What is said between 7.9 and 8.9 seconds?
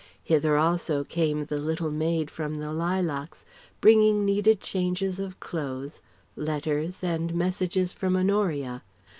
from Honoria.